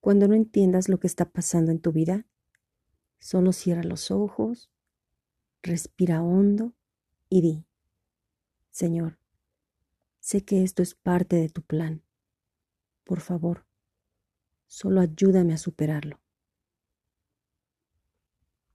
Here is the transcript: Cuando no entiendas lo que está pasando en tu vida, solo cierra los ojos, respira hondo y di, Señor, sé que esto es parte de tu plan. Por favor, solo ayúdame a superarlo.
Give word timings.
Cuando 0.00 0.28
no 0.28 0.34
entiendas 0.34 0.88
lo 0.88 0.98
que 0.98 1.06
está 1.06 1.26
pasando 1.30 1.70
en 1.70 1.80
tu 1.80 1.92
vida, 1.92 2.26
solo 3.18 3.52
cierra 3.52 3.82
los 3.82 4.10
ojos, 4.10 4.70
respira 5.62 6.22
hondo 6.22 6.72
y 7.28 7.42
di, 7.42 7.66
Señor, 8.70 9.18
sé 10.20 10.42
que 10.44 10.62
esto 10.62 10.82
es 10.82 10.94
parte 10.94 11.36
de 11.36 11.50
tu 11.50 11.62
plan. 11.62 12.02
Por 13.04 13.20
favor, 13.20 13.66
solo 14.66 15.00
ayúdame 15.00 15.52
a 15.52 15.58
superarlo. 15.58 16.18